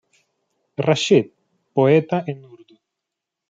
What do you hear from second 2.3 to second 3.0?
en urdu.